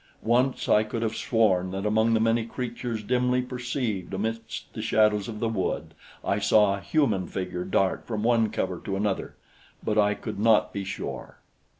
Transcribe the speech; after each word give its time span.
Once 0.23 0.67
I 0.67 0.81
could 0.81 1.03
have 1.03 1.15
sworn 1.15 1.69
that 1.69 1.85
among 1.85 2.15
the 2.15 2.19
many 2.19 2.43
creatures 2.43 3.03
dimly 3.03 3.39
perceived 3.43 4.15
amidst 4.15 4.73
the 4.73 4.81
shadows 4.81 5.27
of 5.27 5.39
the 5.39 5.47
wood 5.47 5.93
I 6.25 6.39
saw 6.39 6.75
a 6.75 6.79
human 6.81 7.27
figure 7.27 7.63
dart 7.63 8.07
from 8.07 8.23
one 8.23 8.49
cover 8.49 8.81
to 8.83 8.95
another, 8.95 9.35
but 9.83 9.99
I 9.99 10.15
could 10.15 10.39
not 10.39 10.73
be 10.73 10.83
sure. 10.83 11.37